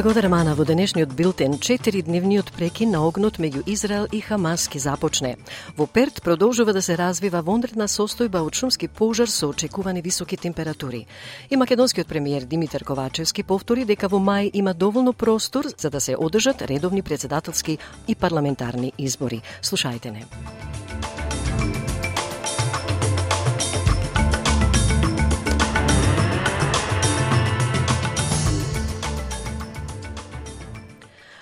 [0.00, 5.36] Благодарам Ана во денешниот билтен 4-дневниот прекин на огнот меѓу Израел и Хамас ки започне.
[5.76, 11.04] Во Перт продолжува да се развива вонредна состојба од шумски пожар со очекувани високи температури.
[11.50, 16.16] И македонскиот премиер Димитар Ковачевски повтори дека во мај има доволно простор за да се
[16.16, 17.76] одржат редовни председателски
[18.08, 19.42] и парламентарни избори.
[19.60, 20.24] Слушајте не.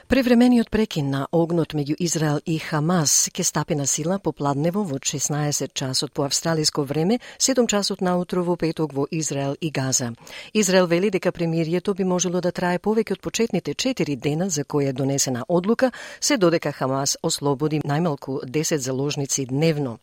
[0.08, 4.96] Превремениот прекин на огнот меѓу Израел и Хамас ќе стапи на сила по пладнево во
[4.96, 10.14] 16 часот по австралиско време, 7 часот наутро во петок во Израел и Газа.
[10.54, 14.86] Израел вели дека премирието би можело да трае повеќе од почетните 4 дена за кои
[14.88, 19.98] е донесена одлука, се додека Хамас ослободи најмалку 10 заложници дневно.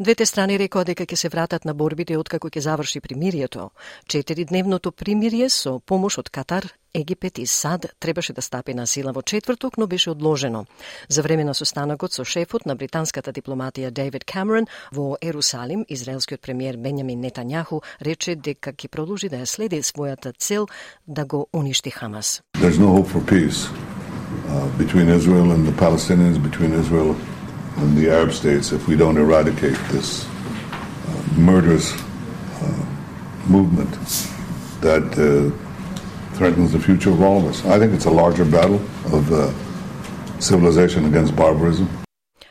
[0.00, 3.70] Двете страни рекоа дека ќе се вратат на борбите откако ќе заврши примирието.
[4.06, 9.22] Четиридневното примирие со помош од Катар, Египет и САД требаше да стапи на сила во
[9.22, 10.66] четврток, но беше одложено.
[11.08, 16.76] За време на состанокот со шефот на британската дипломатија Дейвид Камерон во Ерусалим, израелскиот премиер
[16.76, 20.68] Бенјамин Нетањаху рече дека ќе продолжи да ја следи својата цел
[21.06, 22.42] да го уништи Хамас.
[22.58, 23.68] There's no hope for peace
[24.48, 27.16] uh, between Israel and the Palestinians, between Israel
[27.76, 30.30] and the Arab states if we don't eradicate this uh,
[31.36, 32.84] murderous uh,
[33.46, 33.92] movement
[34.80, 35.67] that uh,
[36.38, 37.58] threatens the future of all of us.
[37.74, 38.80] I think it's a larger battle
[39.16, 39.40] of uh,
[40.48, 41.86] civilization against barbarism.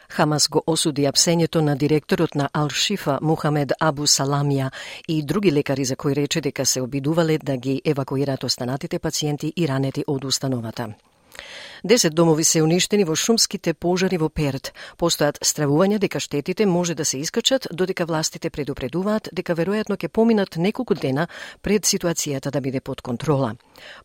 [0.09, 4.71] Хамас го осуди апсењето на директорот на Ал-Шифа Мухамед Абу Саламија
[5.07, 9.67] и други лекари за кои рече дека се обидувале да ги евакуираат останатите пациенти и
[9.67, 10.87] ранети од установата.
[11.83, 14.73] Десет домови се уништени во шумските пожари во Перт.
[14.97, 20.57] Постојат стравувања дека штетите може да се искачат, додека властите предупредуваат дека веројатно ќе поминат
[20.57, 21.27] неколку дена
[21.61, 23.53] пред ситуацијата да биде под контрола.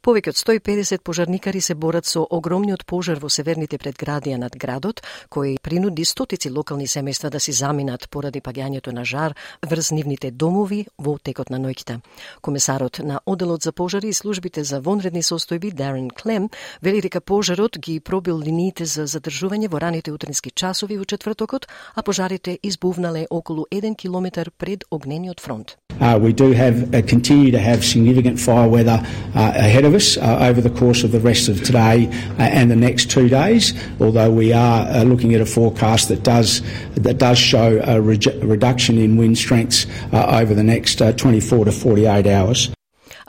[0.03, 5.01] Повеќе од 150 пожарникари се борат со огромниот пожар во северните предградија над градот,
[5.33, 10.85] кој принуди стотици локални семејства да си заминат поради паѓањето на жар врз нивните домови
[10.99, 12.01] во текот на ноќта.
[12.41, 16.51] Комесарот на Оделот за пожари и службите за вонредни состојби Дарен Клем
[16.83, 22.03] вели дека пожарот ги пробил линиите за задржување во раните утрински часови во четвртокот, а
[22.03, 25.77] пожарите избувнале околу 1 километар пред огнениот фронт.
[26.01, 28.99] Uh, we do have uh, continue to have significant fire weather
[29.35, 32.71] uh, ahead of us uh, over the course of the rest of today uh, and
[32.71, 33.73] the next two days.
[34.01, 36.63] Although we are uh, looking at a forecast that does
[36.97, 41.67] that does show a, re- reduction in wind strengths uh, over the next uh, 24
[41.67, 42.71] to 48 hours.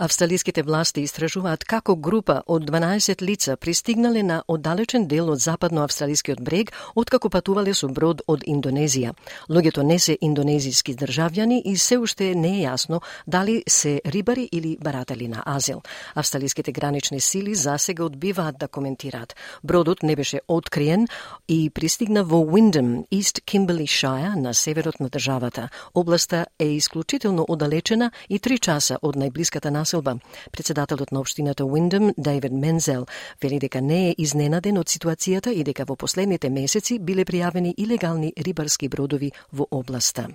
[0.03, 6.73] Австралиските власти истражуваат како група од 12 лица пристигнале на оддалечен дел од западноавстралискиот брег,
[6.95, 9.13] откако патувале со брод од Индонезија.
[9.47, 14.75] Луѓето не се индонезиски државјани и се уште не е јасно дали се рибари или
[14.81, 15.79] баратели на азил.
[16.15, 19.35] Австралиските гранични сили засега одбиваат да коментираат.
[19.63, 21.07] Бродот не беше откриен
[21.47, 25.69] и пристигна во Уиндем, Ист Кимберли Шаја, на северот на државата.
[25.95, 30.19] Областа е исклучително оддалечена и три часа од најблиската населба.
[30.51, 33.05] Председателот на општината Уиндем, Дейвид Мензел,
[33.41, 38.33] вели дека не е изненаден од ситуацијата и дека во последните месеци биле пријавени илегални
[38.37, 40.27] рибарски бродови во областа.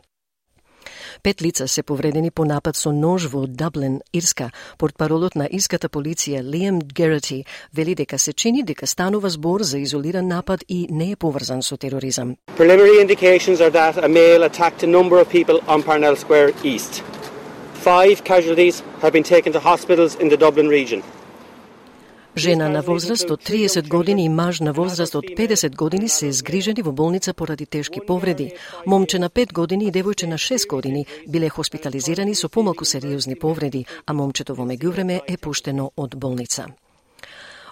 [1.23, 4.51] Пет лица се повредени по напад со нож во Даблин, Ирска.
[4.79, 7.45] Портпаролот на ирската полиција Лиам Герати
[7.75, 11.77] вели дека се чини дека станува збор за изолиран напад и не е поврзан со
[11.77, 12.37] тероризам.
[12.57, 17.18] Preliminary indications are that a male attacked a number of people on Parnell Square East.
[17.89, 21.03] Five casualties have been taken to hospitals in the Dublin region.
[22.37, 26.83] Жена на возраст од 30 години и маж на возраст од 50 години се згрижени
[26.83, 28.53] во болница поради тешки повреди.
[28.87, 33.87] Момче на 5 години и девојче на 6 години биле хоспитализирани со помалку сериозни повреди,
[34.07, 36.67] а момчето во меѓувреме е пуштено од болница.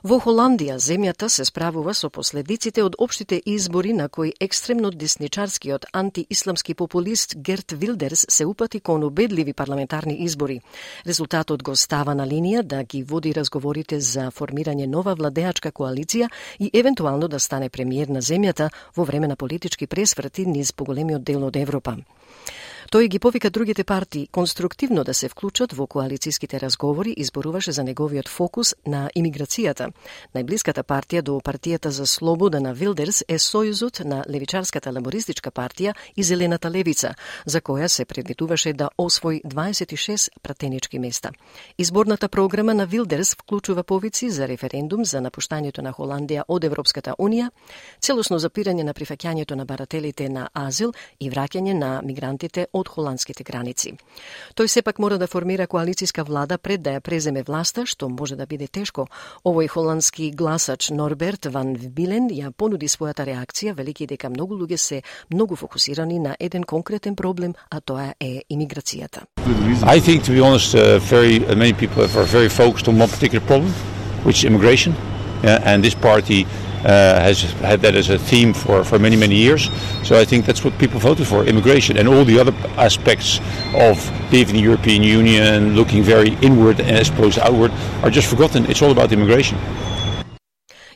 [0.06, 6.76] Во Холандија земјата се справува со последиците од општите избори на кои екстремно десничарскиот антиисламски
[6.78, 10.60] популист Герт Вилдерс се упати кон убедливи парламентарни избори.
[11.06, 16.30] Резултатот го става на линија да ги води разговорите за формирање нова владеачка коалиција
[16.60, 21.50] и евентуално да стане премиер на земјата во време на политички пресврти низ поголемиот дел
[21.50, 21.96] од Европа.
[22.86, 27.82] Тој ги повика другите партии конструктивно да се вклучат во коалицијските разговори и зборуваше за
[27.82, 29.88] неговиот фокус на имиграцијата.
[30.34, 36.22] Најблиската партија до партијата за слобода на Вилдерс е сојузот на левичарската лабористичка партија и
[36.22, 37.14] Зелената левица,
[37.46, 41.30] за која се предвидуваше да освои 26 пратенички места.
[41.78, 47.50] Изборната програма на Вилдерс вклучува повици за референдум за напуштањето на Холандија од Европската Унија,
[48.00, 53.96] целосно запирање на прифаќањето на барателите на азил и враќање на мигрантите од холандските граници.
[54.54, 58.46] Тој сепак мора да формира коалициска влада пред да ја преземе власта, што може да
[58.46, 59.06] биде тешко.
[59.44, 65.02] Овој холандски гласач Норберт ван Билен ја понуди својата реакција, велики дека многу луѓе се
[65.32, 69.24] многу фокусирани на еден конкретен проблем, а тоа е имиграцијата.
[69.82, 73.08] I think to be honest uh, very uh, many people are very focused on one
[73.08, 73.72] particular problem,
[74.24, 74.94] which is immigration.
[75.42, 76.46] Yeah, and this party
[76.86, 79.70] Uh, has had that as a theme for, for many, many years.
[80.04, 81.96] So I think that's what people voted for immigration.
[81.96, 83.40] And all the other aspects
[83.74, 83.98] of
[84.30, 87.72] leaving the European Union, looking very inward as opposed to outward,
[88.04, 88.66] are just forgotten.
[88.66, 89.58] It's all about immigration.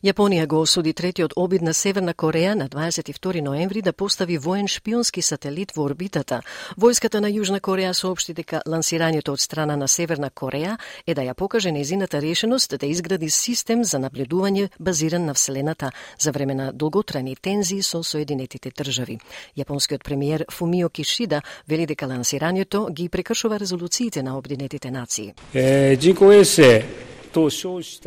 [0.01, 5.21] Јапонија го осуди третиот обид на Северна Кореја на 22 ноември да постави воен шпионски
[5.23, 6.41] сателит во орбитата.
[6.81, 11.35] Војската на Јужна Кореја соопшти дека лансирањето од страна на Северна Кореја е да ја
[11.35, 17.37] покаже незината решеност да изгради систем за наблюдување базиран на Вселената за време на долготрајни
[17.37, 19.19] тензии со Соединетите држави.
[19.59, 25.35] Јапонскиот премиер Фумио Кишида вели дека лансирањето ги прекршува резолуциите на Обединетите нации.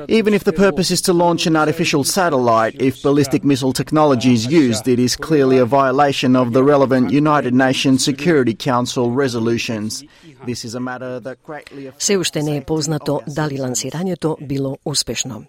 [0.08, 4.46] Even if the purpose is to launch an artificial satellite, if ballistic missile technology is
[4.46, 10.02] used, it is clearly a violation of the relevant United Nations Security Council resolutions.
[10.46, 15.44] This is a matter that greatly Се уште не е познато дали лансирањето било успешно.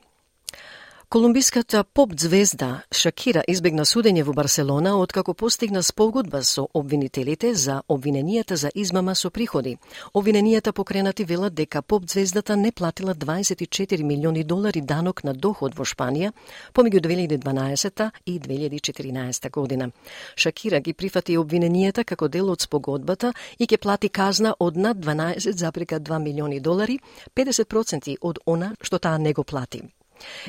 [1.09, 8.55] Колумбиската поп звезда Шакира избегна судење во Барселона откако постигна спогодба со обвинителите за обвиненијата
[8.55, 9.77] за измама со приходи.
[10.15, 15.85] Обвиненијата покренати велат дека поп звездата не платила 24 милиони долари данок на доход во
[15.85, 16.33] Шпанија
[16.75, 19.91] помеѓу 2012 и 2014 година.
[20.37, 26.19] Шакира ги прифати обвиненијата како дел од спогодбата и ќе плати казна од над 12,2
[26.19, 26.99] милиони долари,
[27.37, 29.83] 50% од она што таа не го плати.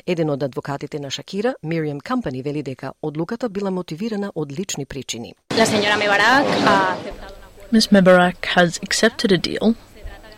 [0.06, 5.34] Еден од адвокатите на Шакира, Мириам Кампани, вели дека одлуката била мотивирана од лични причини.
[7.72, 7.90] Ms.
[7.90, 9.74] Mebarak has accepted a deal.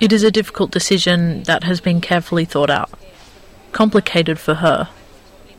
[0.01, 2.91] It is a difficult decision that has been carefully thought out,
[3.73, 4.89] complicated for her,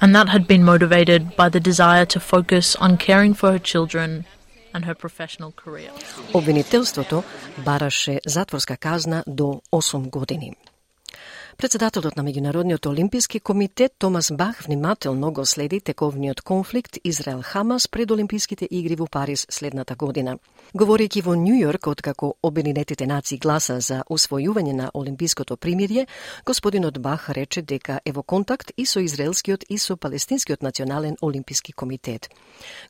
[0.01, 4.25] and that had been motivated by the desire to focus on caring for her children
[4.73, 5.91] and her professional career.
[6.33, 7.23] Обвинителството
[7.57, 10.53] бараше затворска казна до 8 години.
[11.59, 18.67] Председателот на Меѓународниот олимписки комитет Томас Бах внимателно го следи тековниот конфликт Израел-Хамас пред Олимписките
[18.71, 20.37] игри во Париз следната година.
[20.73, 26.07] Говорејќи во Нью Йорк откако Обединетите нации гласа за усвојување на олимпиското примирје,
[26.45, 31.73] господинот Бах рече дека е во контакт и со израелскиот и со палестинскиот национален олимписки
[31.73, 32.29] комитет.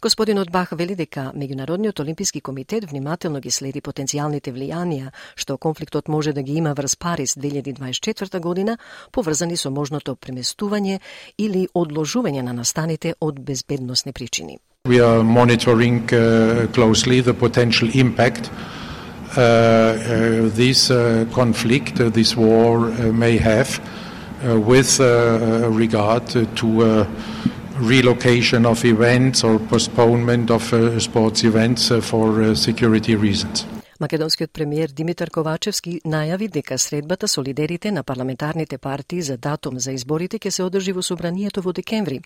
[0.02, 6.34] Господинот Бах вели дека Меѓународниот олимписки комитет внимателно ги следи потенцијалните влијанија што конфликтот може
[6.34, 8.78] да ги има врз Париз 2024 година година,
[9.12, 11.00] поврзани со можното преместување
[11.38, 14.60] или одложување на настаните од безбедносни причини.
[14.88, 22.36] We are monitoring uh, closely the potential impact uh, uh, this uh, conflict, uh, this
[22.36, 27.06] war uh, may have uh, with uh, regard to uh,
[27.80, 33.66] relocation of events or postponement of uh, sports events uh, for uh, security reasons.
[34.00, 39.92] Македонскиот премиер Димитар Ковачевски најави дека средбата со лидерите на парламентарните партии за датум за
[39.92, 42.22] изборите ќе се одржи во собранието во декември.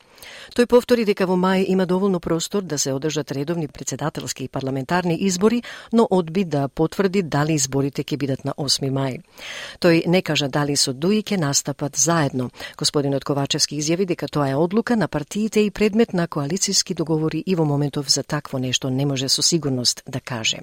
[0.53, 5.17] Тој повтори дека во мај има доволно простор да се одржат редовни председателски и парламентарни
[5.25, 9.17] избори, но одби да потврди дали изборите ќе бидат на 8 мај.
[9.81, 12.51] Тој не кажа дали со ДУИ ќе настапат заедно.
[12.77, 17.55] Господинот Ковачевски изјави дека тоа е одлука на партиите и предмет на коалицијски договори и
[17.55, 20.61] во моментов за такво нешто не може со сигурност да каже.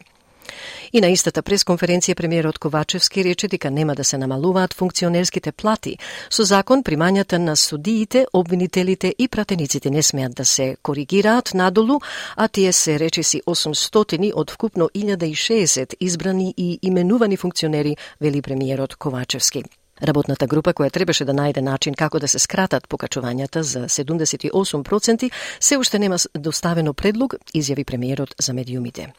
[0.92, 5.98] И на истата пресконференција премиерот Ковачевски рече дека нема да се намалуваат функционерските плати.
[6.30, 12.00] Со закон примањата на судиите, обвинителите и пратениците не смеат да се коригираат надолу,
[12.36, 19.64] а тие се речиси 800 од вкупно 1060 избрани и именувани функционери, вели премиерот Ковачевски.
[20.02, 25.30] Работната група која требаше да најде начин како да се скратат покачувањата за 78%
[25.60, 29.12] се уште нема доставено предлог, изјави премиерот за медиумите.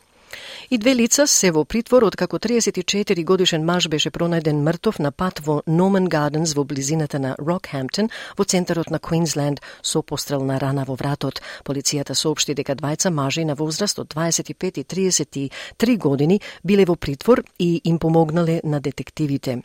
[0.69, 5.11] И две лица се во притвор од како 34 годишен маж беше пронајден мртов на
[5.11, 10.85] пат во Номен Гарденс во близината на Рокхемптон во центарот на Квинсленд со пострелна рана
[10.87, 11.41] во вратот.
[11.65, 17.43] Полицијата соопшти дека двајца мажи на возраст од 25 и 33 години биле во притвор
[17.59, 19.61] и им помогнале на детективите.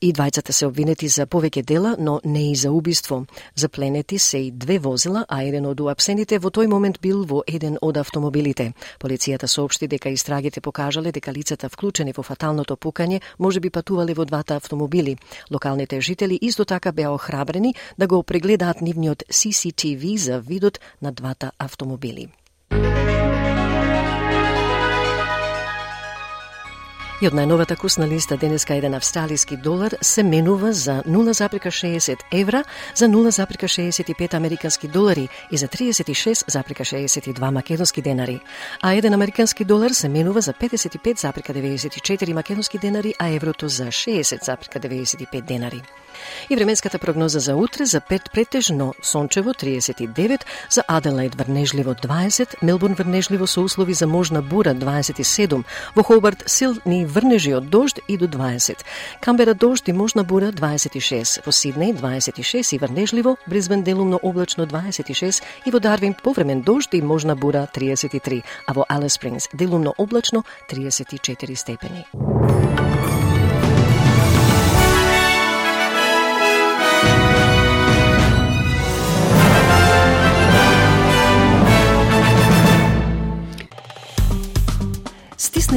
[0.00, 3.24] И двајцата се обвинети за повеќе дела, но не и за убиство.
[3.54, 7.78] Запленети се и две возила, а еден од уапсените во тој момент бил во еден
[7.80, 8.72] од автомобилите.
[9.00, 14.24] Полицијата соопшти дека истрагите покажале дека лицата вклучени во фаталното пукање може би патувале во
[14.24, 15.16] двата автомобили.
[15.50, 21.52] Локалните жители исто така беа охрабрени да го прегледаат нивниот CCTV за видот на двата
[21.58, 22.28] автомобили.
[27.16, 32.60] И од најновата курсна листа денеска еден австралиски долар се менува за 0,60 евра,
[32.94, 38.40] за 0,65 американски долари и за 36,62 македонски денари.
[38.82, 45.82] А еден американски долар се менува за 55,94 македонски денари, а еврото за 60,95 денари.
[46.50, 52.94] И временската прогноза за утре за Пет претежно сончево 39, за Аделаид врнежливо 20, Мелбурн
[52.94, 58.26] врнежливо со услови за можна бура 27, во Хобарт силни врнежи од дожд и до
[58.26, 58.84] 20,
[59.20, 65.42] Камбера дожд и можна бура 26, во Сиднеј 26 и врнежливо, Бризбен делумно облачно 26
[65.66, 70.44] и во Дарвин повремен дожд и можна бура 33, а во Алес Спрингс делумно облачно
[70.68, 72.06] 34 степени.